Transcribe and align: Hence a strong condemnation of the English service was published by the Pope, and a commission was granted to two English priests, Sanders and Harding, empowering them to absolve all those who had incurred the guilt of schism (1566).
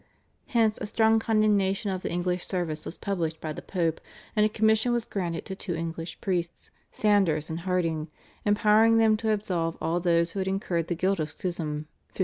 Hence 0.47 0.79
a 0.81 0.87
strong 0.87 1.19
condemnation 1.19 1.91
of 1.91 2.01
the 2.01 2.11
English 2.11 2.47
service 2.47 2.85
was 2.85 2.97
published 2.97 3.39
by 3.39 3.53
the 3.53 3.61
Pope, 3.61 4.01
and 4.35 4.43
a 4.43 4.49
commission 4.49 4.93
was 4.93 5.05
granted 5.05 5.45
to 5.45 5.55
two 5.55 5.75
English 5.75 6.19
priests, 6.21 6.71
Sanders 6.91 7.51
and 7.51 7.59
Harding, 7.59 8.07
empowering 8.43 8.97
them 8.97 9.15
to 9.17 9.29
absolve 9.31 9.77
all 9.79 9.99
those 9.99 10.31
who 10.31 10.39
had 10.39 10.47
incurred 10.47 10.87
the 10.87 10.95
guilt 10.95 11.19
of 11.19 11.29
schism 11.29 11.85
(1566). 12.17 12.19